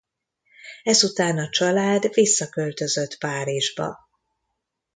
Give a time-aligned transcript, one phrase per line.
[0.83, 3.99] Ezután a család visszaköltözött Párizsba.